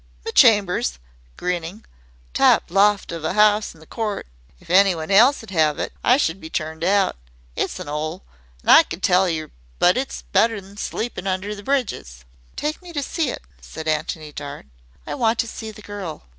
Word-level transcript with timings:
"Me 0.25 0.31
chambers," 0.31 0.97
grinning; 1.37 1.85
"top 2.33 2.71
loft 2.71 3.11
of 3.11 3.23
a 3.23 3.39
'ouse 3.39 3.75
in 3.75 3.79
the 3.79 3.85
court. 3.85 4.25
If 4.59 4.67
anyone 4.71 5.11
else 5.11 5.41
'd 5.41 5.51
'ave 5.55 5.79
it 5.79 5.93
I 6.03 6.17
should 6.17 6.41
be 6.41 6.49
turned 6.49 6.83
out. 6.83 7.17
It's 7.55 7.79
an 7.79 7.87
'ole, 7.87 8.23
I 8.65 8.81
can 8.81 8.99
tell 9.01 9.29
yer 9.29 9.51
but 9.77 9.97
it's 9.97 10.23
better 10.33 10.59
than 10.59 10.77
sleepin' 10.77 11.27
under 11.27 11.53
the 11.53 11.61
bridges." 11.61 12.25
"Take 12.55 12.81
me 12.81 12.93
to 12.93 13.03
see 13.03 13.29
it," 13.29 13.43
said 13.61 13.87
Antony 13.87 14.31
Dart. 14.31 14.65
"I 15.05 15.13
want 15.13 15.37
to 15.37 15.47
see 15.47 15.69
the 15.69 15.83
girl." 15.83 16.23